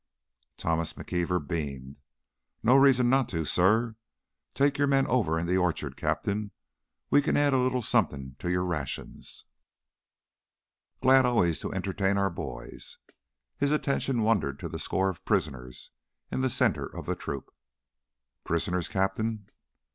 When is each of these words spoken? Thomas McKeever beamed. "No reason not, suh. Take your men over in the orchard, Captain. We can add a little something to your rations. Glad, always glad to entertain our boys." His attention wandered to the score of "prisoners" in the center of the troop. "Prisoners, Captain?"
Thomas 0.57 0.93
McKeever 0.93 1.47
beamed. 1.47 1.97
"No 2.63 2.75
reason 2.75 3.07
not, 3.07 3.29
suh. 3.29 3.91
Take 4.55 4.79
your 4.79 4.87
men 4.87 5.05
over 5.05 5.37
in 5.37 5.45
the 5.45 5.57
orchard, 5.59 5.95
Captain. 5.95 6.49
We 7.11 7.21
can 7.21 7.37
add 7.37 7.53
a 7.53 7.59
little 7.59 7.83
something 7.83 8.35
to 8.39 8.49
your 8.49 8.63
rations. 8.65 9.45
Glad, 11.03 11.27
always 11.27 11.59
glad 11.61 11.69
to 11.69 11.75
entertain 11.75 12.17
our 12.17 12.31
boys." 12.31 12.97
His 13.59 13.71
attention 13.71 14.23
wandered 14.23 14.57
to 14.61 14.69
the 14.69 14.79
score 14.79 15.07
of 15.09 15.23
"prisoners" 15.23 15.91
in 16.31 16.41
the 16.41 16.49
center 16.49 16.87
of 16.87 17.05
the 17.05 17.15
troop. 17.15 17.53
"Prisoners, 18.43 18.87
Captain?" 18.87 19.49